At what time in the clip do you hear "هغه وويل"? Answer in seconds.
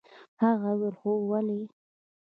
0.41-0.95